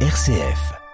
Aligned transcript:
RCF. 0.00 0.85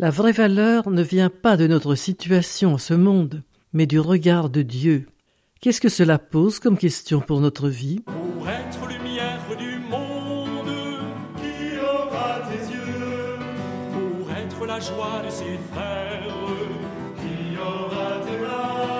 La 0.00 0.10
vraie 0.10 0.30
valeur 0.30 0.90
ne 0.90 1.02
vient 1.02 1.28
pas 1.28 1.56
de 1.56 1.66
notre 1.66 1.96
situation 1.96 2.74
en 2.74 2.78
ce 2.78 2.94
monde, 2.94 3.42
mais 3.72 3.86
du 3.86 3.98
regard 3.98 4.48
de 4.48 4.62
Dieu. 4.62 5.08
Qu'est-ce 5.60 5.80
que 5.80 5.88
cela 5.88 6.20
pose 6.20 6.60
comme 6.60 6.78
question 6.78 7.18
pour 7.20 7.40
notre 7.40 7.68
vie? 7.68 7.98
Pour 8.06 8.48
être 8.48 8.86
lumière 8.86 9.40
du 9.58 9.80
monde, 9.90 10.70
qui 11.36 11.80
aura 11.80 12.42
tes 12.48 12.72
yeux. 12.72 13.40
Pour 13.92 14.30
être 14.30 14.66
la 14.66 14.78
joie 14.78 15.20
de 15.26 15.30
ses 15.30 15.58
frères, 15.72 16.32
qui 17.16 17.58
aura 17.58 18.20
tes 18.24 18.38
mains 18.38 18.97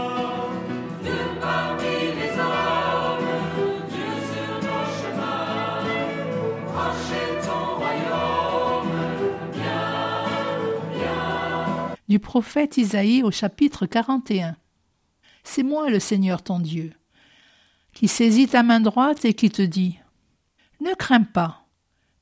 du 12.08 12.18
prophète 12.18 12.78
Isaïe 12.78 13.22
au 13.22 13.30
chapitre 13.30 13.86
41. 13.86 14.56
C'est 15.44 15.62
moi 15.62 15.90
le 15.90 16.00
Seigneur 16.00 16.42
ton 16.42 16.58
Dieu, 16.58 16.92
qui 17.92 18.08
saisit 18.08 18.48
ta 18.48 18.62
main 18.62 18.80
droite 18.80 19.24
et 19.24 19.34
qui 19.34 19.50
te 19.50 19.62
dit 19.62 19.98
Ne 20.80 20.94
crains 20.94 21.22
pas, 21.22 21.66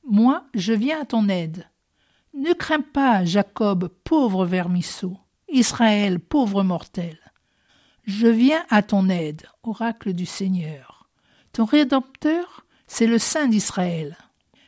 moi 0.05 0.45
je 0.53 0.73
viens 0.73 1.01
à 1.01 1.05
ton 1.05 1.29
aide. 1.29 1.67
Ne 2.33 2.53
crains 2.53 2.81
pas, 2.81 3.25
Jacob, 3.25 3.89
pauvre 4.03 4.45
vermisseau, 4.45 5.17
Israël, 5.49 6.19
pauvre 6.19 6.63
mortel. 6.63 7.17
Je 8.03 8.27
viens 8.27 8.65
à 8.69 8.83
ton 8.83 9.09
aide, 9.09 9.47
oracle 9.63 10.13
du 10.13 10.25
Seigneur. 10.25 11.09
Ton 11.53 11.65
Rédempteur, 11.65 12.65
c'est 12.87 13.07
le 13.07 13.19
Saint 13.19 13.47
d'Israël. 13.47 14.17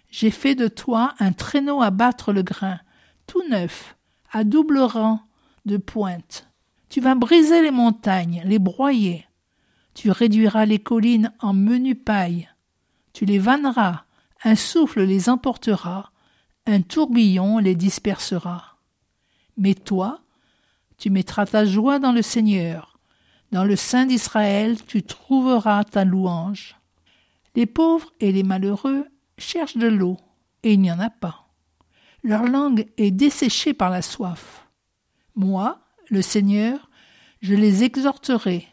J'ai 0.10 0.32
fait 0.32 0.56
de 0.56 0.68
toi 0.68 1.14
un 1.20 1.32
traîneau 1.32 1.82
à 1.82 1.92
battre 1.92 2.34
le 2.34 2.42
grain, 2.42 2.80
tout 3.28 3.44
neuf, 3.50 3.96
à 4.32 4.44
double 4.44 4.80
rang 4.80 5.22
de 5.66 5.78
pointe. 5.78 6.48
Tu 6.90 7.02
vas 7.02 7.16
briser 7.16 7.62
les 7.62 7.72
montagnes, 7.72 8.42
les 8.46 8.60
broyer. 8.60 9.26
Tu 9.94 10.12
réduiras 10.12 10.66
les 10.66 10.80
collines 10.80 11.32
en 11.40 11.54
menu 11.54 11.96
paille. 11.96 12.50
Tu 13.14 13.26
les 13.26 13.40
vanneras, 13.40 14.06
un 14.44 14.56
souffle 14.56 15.04
les 15.04 15.30
emportera, 15.30 16.12
un 16.66 16.82
tourbillon 16.82 17.58
les 17.58 17.76
dispersera. 17.76 18.78
Mais 19.58 19.76
toi, 19.76 20.22
tu 20.98 21.10
mettras 21.10 21.46
ta 21.46 21.66
joie 21.66 22.00
dans 22.00 22.12
le 22.12 22.22
Seigneur. 22.22 23.00
Dans 23.52 23.64
le 23.64 23.76
sein 23.76 24.06
d'Israël, 24.06 24.78
tu 24.86 25.04
trouveras 25.04 25.84
ta 25.84 26.06
louange. 26.06 26.76
Les 27.56 27.66
pauvres 27.66 28.14
et 28.20 28.32
les 28.32 28.44
malheureux 28.44 29.06
cherchent 29.38 29.78
de 29.78 29.88
l'eau, 29.88 30.18
et 30.64 30.74
il 30.74 30.82
n'y 30.82 30.92
en 30.92 31.00
a 31.00 31.10
pas. 31.10 31.49
Leur 32.24 32.44
langue 32.44 32.88
est 32.98 33.12
desséchée 33.12 33.74
par 33.74 33.90
la 33.90 34.02
soif. 34.02 34.68
Moi, 35.36 35.80
le 36.10 36.22
Seigneur, 36.22 36.90
je 37.42 37.56
les 37.56 37.84
exhorterai. 37.84 38.68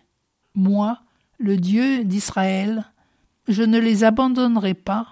Moi, 0.55 0.99
le 1.39 1.57
Dieu 1.57 2.05
d'Israël, 2.05 2.85
je 3.47 3.63
ne 3.63 3.79
les 3.79 4.05
abandonnerai 4.05 4.75
pas. 4.75 5.07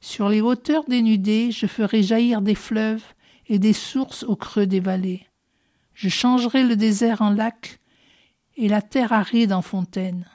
Sur 0.00 0.28
les 0.28 0.40
hauteurs 0.40 0.84
dénudées, 0.84 1.50
je 1.50 1.66
ferai 1.66 2.02
jaillir 2.02 2.42
des 2.42 2.54
fleuves 2.54 3.02
et 3.48 3.58
des 3.58 3.72
sources 3.72 4.22
au 4.22 4.36
creux 4.36 4.66
des 4.66 4.80
vallées. 4.80 5.26
Je 5.94 6.08
changerai 6.08 6.62
le 6.62 6.76
désert 6.76 7.22
en 7.22 7.30
lac 7.30 7.80
et 8.56 8.68
la 8.68 8.82
terre 8.82 9.12
aride 9.12 9.52
en 9.52 9.62
fontaine. 9.62 10.26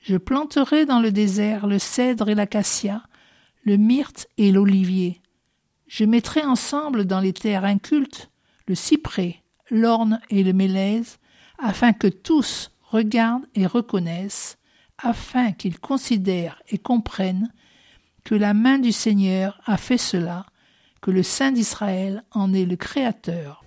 Je 0.00 0.16
planterai 0.16 0.86
dans 0.86 1.00
le 1.00 1.12
désert 1.12 1.66
le 1.66 1.78
cèdre 1.78 2.30
et 2.30 2.34
l'acacia, 2.34 3.02
le 3.64 3.76
myrte 3.76 4.28
et 4.38 4.50
l'olivier. 4.50 5.19
Je 5.90 6.04
mettrai 6.04 6.44
ensemble 6.44 7.04
dans 7.04 7.18
les 7.18 7.32
terres 7.32 7.64
incultes 7.64 8.30
le 8.68 8.76
cyprès, 8.76 9.42
l'orne 9.70 10.20
et 10.30 10.44
le 10.44 10.52
mélèze, 10.52 11.18
afin 11.58 11.92
que 11.92 12.06
tous 12.06 12.70
regardent 12.80 13.48
et 13.56 13.66
reconnaissent, 13.66 14.56
afin 14.98 15.50
qu'ils 15.50 15.80
considèrent 15.80 16.62
et 16.68 16.78
comprennent 16.78 17.52
que 18.22 18.36
la 18.36 18.54
main 18.54 18.78
du 18.78 18.92
Seigneur 18.92 19.60
a 19.66 19.76
fait 19.76 19.98
cela, 19.98 20.46
que 21.00 21.10
le 21.10 21.24
Saint 21.24 21.50
d'Israël 21.50 22.22
en 22.30 22.54
est 22.54 22.66
le 22.66 22.76
Créateur. 22.76 23.64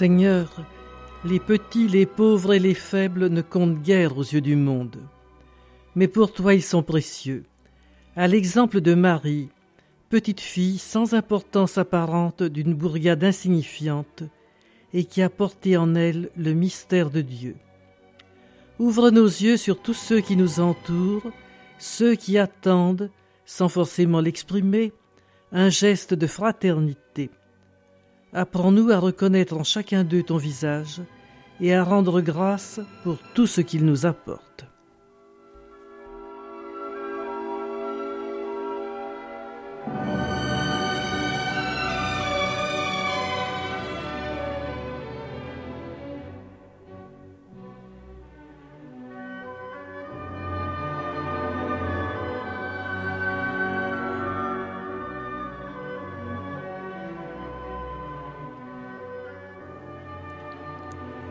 Seigneur, 0.00 0.48
les 1.26 1.38
petits, 1.38 1.86
les 1.86 2.06
pauvres 2.06 2.54
et 2.54 2.58
les 2.58 2.72
faibles 2.72 3.28
ne 3.28 3.42
comptent 3.42 3.82
guère 3.82 4.16
aux 4.16 4.22
yeux 4.22 4.40
du 4.40 4.56
monde. 4.56 4.96
Mais 5.94 6.08
pour 6.08 6.32
toi 6.32 6.54
ils 6.54 6.62
sont 6.62 6.82
précieux. 6.82 7.44
À 8.16 8.26
l'exemple 8.26 8.80
de 8.80 8.94
Marie, 8.94 9.50
petite 10.08 10.40
fille 10.40 10.78
sans 10.78 11.12
importance 11.12 11.76
apparente 11.76 12.42
d'une 12.42 12.72
bourgade 12.72 13.22
insignifiante, 13.22 14.22
et 14.94 15.04
qui 15.04 15.20
a 15.20 15.28
porté 15.28 15.76
en 15.76 15.94
elle 15.94 16.30
le 16.34 16.54
mystère 16.54 17.10
de 17.10 17.20
Dieu. 17.20 17.56
Ouvre 18.78 19.10
nos 19.10 19.26
yeux 19.26 19.58
sur 19.58 19.82
tous 19.82 19.92
ceux 19.92 20.22
qui 20.22 20.36
nous 20.36 20.60
entourent, 20.60 21.30
ceux 21.78 22.14
qui 22.14 22.38
attendent, 22.38 23.10
sans 23.44 23.68
forcément 23.68 24.22
l'exprimer, 24.22 24.94
un 25.52 25.68
geste 25.68 26.14
de 26.14 26.26
fraternité. 26.26 27.28
Apprends-nous 28.32 28.90
à 28.90 28.98
reconnaître 28.98 29.56
en 29.56 29.64
chacun 29.64 30.04
d'eux 30.04 30.22
ton 30.22 30.36
visage 30.36 31.00
et 31.60 31.74
à 31.74 31.82
rendre 31.82 32.20
grâce 32.20 32.80
pour 33.02 33.18
tout 33.34 33.46
ce 33.46 33.60
qu'ils 33.60 33.84
nous 33.84 34.06
apportent. 34.06 34.66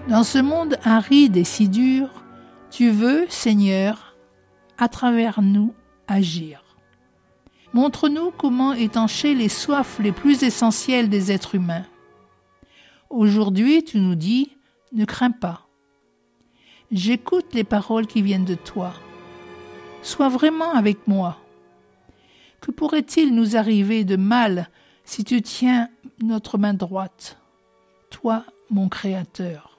Dans 0.09 0.23
ce 0.23 0.39
monde 0.39 0.75
aride 0.83 1.37
et 1.37 1.43
si 1.43 1.69
dur, 1.69 2.09
tu 2.71 2.89
veux, 2.89 3.27
Seigneur, 3.29 4.15
à 4.79 4.87
travers 4.87 5.43
nous, 5.43 5.75
agir. 6.07 6.63
Montre-nous 7.73 8.31
comment 8.31 8.73
étancher 8.73 9.35
les 9.35 9.49
soifs 9.49 9.99
les 9.99 10.11
plus 10.11 10.41
essentielles 10.41 11.09
des 11.09 11.31
êtres 11.31 11.53
humains. 11.53 11.85
Aujourd'hui, 13.11 13.83
tu 13.83 13.99
nous 13.99 14.15
dis, 14.15 14.57
ne 14.93 15.05
crains 15.05 15.29
pas. 15.29 15.67
J'écoute 16.91 17.53
les 17.53 17.63
paroles 17.63 18.07
qui 18.07 18.23
viennent 18.23 18.45
de 18.45 18.55
toi. 18.55 18.93
Sois 20.01 20.29
vraiment 20.29 20.73
avec 20.73 21.07
moi. 21.07 21.37
Que 22.61 22.71
pourrait-il 22.71 23.35
nous 23.35 23.55
arriver 23.55 24.05
de 24.05 24.15
mal 24.15 24.69
si 25.03 25.23
tu 25.23 25.43
tiens 25.43 25.87
notre 26.19 26.57
main 26.57 26.73
droite, 26.73 27.37
toi, 28.09 28.43
mon 28.71 28.89
Créateur? 28.89 29.78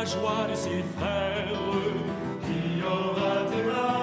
la 0.00 0.06
joie 0.06 0.46
de 0.50 0.54
ses 0.54 0.82
frères, 0.96 1.58
qui 2.44 2.82
aura 2.82 3.44
témoin. 3.50 3.99